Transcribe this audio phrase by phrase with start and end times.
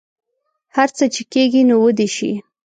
[0.75, 2.31] هر څه چې کیږي نو ودې شي